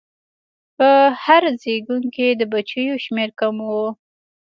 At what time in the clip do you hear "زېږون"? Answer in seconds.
1.61-2.03